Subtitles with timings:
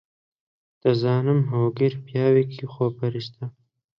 [0.81, 3.45] دەزانم هۆگر پیاوێکی خۆپەرستە.